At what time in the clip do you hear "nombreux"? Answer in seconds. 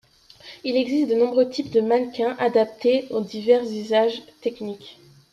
1.15-1.47